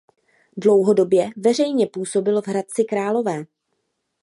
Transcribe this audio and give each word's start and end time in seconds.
Dlouhodobě 0.57 1.29
veřejně 1.37 1.87
působil 1.87 2.41
v 2.41 2.47
Hradci 2.47 2.83
Králové. 2.83 3.45